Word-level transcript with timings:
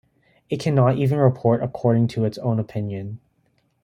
It 0.49 0.59
cannot 0.59 0.97
even 0.97 1.19
report 1.19 1.61
according 1.61 2.07
to 2.07 2.25
its 2.25 2.39
own 2.39 2.57
opinion. 2.57 3.19